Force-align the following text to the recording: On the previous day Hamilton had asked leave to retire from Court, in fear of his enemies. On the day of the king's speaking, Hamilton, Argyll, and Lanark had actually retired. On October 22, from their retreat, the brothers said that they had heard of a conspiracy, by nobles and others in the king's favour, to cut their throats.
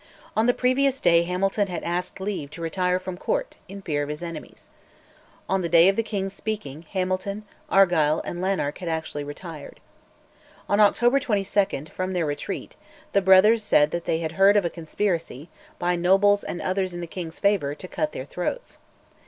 On 0.35 0.47
the 0.47 0.53
previous 0.55 0.99
day 0.99 1.21
Hamilton 1.21 1.67
had 1.67 1.83
asked 1.83 2.19
leave 2.19 2.49
to 2.49 2.61
retire 2.63 2.97
from 2.97 3.17
Court, 3.17 3.57
in 3.67 3.83
fear 3.83 4.01
of 4.01 4.09
his 4.09 4.23
enemies. 4.23 4.67
On 5.47 5.61
the 5.61 5.69
day 5.69 5.87
of 5.89 5.95
the 5.95 6.01
king's 6.01 6.33
speaking, 6.33 6.81
Hamilton, 6.81 7.43
Argyll, 7.69 8.19
and 8.21 8.41
Lanark 8.41 8.79
had 8.79 8.89
actually 8.89 9.23
retired. 9.23 9.79
On 10.67 10.79
October 10.79 11.19
22, 11.19 11.85
from 11.93 12.13
their 12.13 12.25
retreat, 12.25 12.75
the 13.13 13.21
brothers 13.21 13.61
said 13.63 13.91
that 13.91 14.05
they 14.05 14.21
had 14.21 14.31
heard 14.31 14.57
of 14.57 14.65
a 14.65 14.71
conspiracy, 14.71 15.49
by 15.77 15.95
nobles 15.95 16.43
and 16.43 16.63
others 16.63 16.95
in 16.95 17.01
the 17.01 17.05
king's 17.05 17.39
favour, 17.39 17.75
to 17.75 17.87
cut 17.87 18.11
their 18.11 18.25
throats. 18.25 18.79